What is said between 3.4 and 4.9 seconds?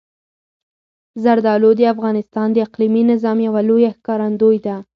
یوه لویه ښکارندوی ده.